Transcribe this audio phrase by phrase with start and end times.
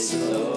[0.00, 0.49] it's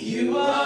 [0.00, 0.61] You are.